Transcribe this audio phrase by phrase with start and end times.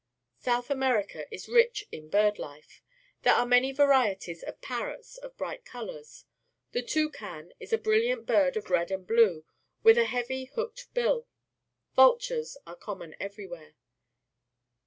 [0.39, 2.81] South America is rich in bird life.
[3.21, 6.25] There are many varieties of parrots of bright colours.
[6.71, 9.45] The toucan is a brilliant bird of red and blue,
[9.83, 11.27] with a heavy hooked bill.
[11.95, 13.75] Vultm es are common everywhere.